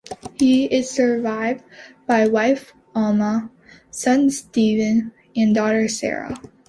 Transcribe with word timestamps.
He 0.39 0.65
is 0.65 0.89
survived 0.89 1.63
by 2.07 2.25
wife 2.27 2.73
Alma, 2.95 3.51
son 3.91 4.31
Steven 4.31 5.11
and 5.35 5.53
daughter 5.53 5.87
Sara. 5.87 6.35